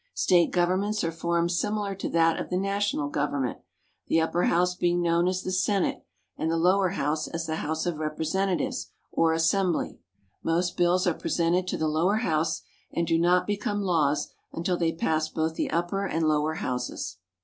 [0.15, 3.59] State Governments are formed similar to that of the National Government,
[4.07, 6.03] the Upper House being known as the Senate,
[6.37, 9.99] and the Lower House as the House of Representatives or Assembly.
[10.41, 14.91] Most bills are presented to the Lower House, and do not become laws until they
[14.91, 17.19] pass both the Upper and Lower Houses.